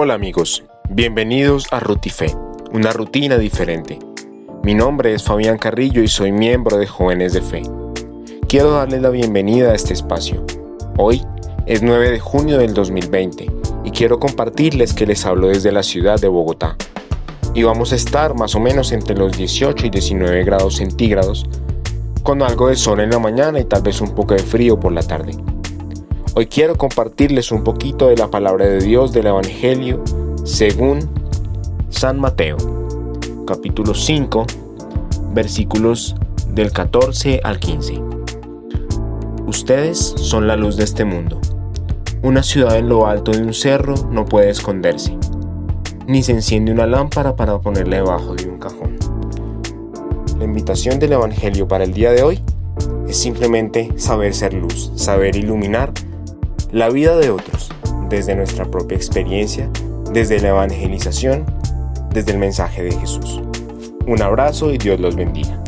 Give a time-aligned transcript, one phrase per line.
[0.00, 2.32] Hola amigos, bienvenidos a Rutife,
[2.72, 3.98] una rutina diferente.
[4.62, 7.62] Mi nombre es Fabián Carrillo y soy miembro de Jóvenes de Fe.
[8.46, 10.46] Quiero darles la bienvenida a este espacio.
[10.98, 11.20] Hoy
[11.66, 13.50] es 9 de junio del 2020
[13.82, 16.76] y quiero compartirles que les hablo desde la ciudad de Bogotá.
[17.52, 21.44] Y vamos a estar más o menos entre los 18 y 19 grados centígrados,
[22.22, 24.92] con algo de sol en la mañana y tal vez un poco de frío por
[24.92, 25.32] la tarde.
[26.38, 30.04] Hoy quiero compartirles un poquito de la palabra de Dios del Evangelio
[30.44, 31.10] según
[31.88, 32.56] San Mateo,
[33.44, 34.46] capítulo 5,
[35.32, 36.14] versículos
[36.54, 38.00] del 14 al 15.
[39.48, 41.40] Ustedes son la luz de este mundo.
[42.22, 45.18] Una ciudad en lo alto de un cerro no puede esconderse,
[46.06, 48.96] ni se enciende una lámpara para ponerla debajo de un cajón.
[50.38, 52.40] La invitación del Evangelio para el día de hoy
[53.08, 55.92] es simplemente saber ser luz, saber iluminar
[56.72, 57.70] la vida de otros
[58.10, 59.70] desde nuestra propia experiencia,
[60.12, 61.44] desde la evangelización,
[62.12, 63.40] desde el mensaje de Jesús.
[64.06, 65.62] Un abrazo y Dios los bendiga.